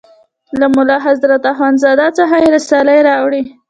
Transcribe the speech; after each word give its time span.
له 0.59 0.67
ملا 0.75 0.97
حضرت 1.07 1.41
اخوند 1.51 1.77
زاده 1.83 2.07
څخه 2.17 2.35
یې 2.41 2.47
رسالې 2.55 2.97
راوړې. 3.09 3.41